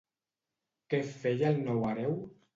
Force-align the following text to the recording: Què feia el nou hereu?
Què 0.93 1.01
feia 1.11 1.53
el 1.53 1.61
nou 1.69 1.87
hereu? 1.93 2.19